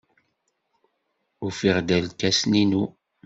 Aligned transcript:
Ufiɣ-d 1.45 1.89
irkasen-inu. 1.97 2.83